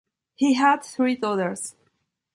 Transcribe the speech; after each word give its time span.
He 0.33 0.53
had 0.55 0.83
three 0.83 1.15
daughters. 1.15 1.75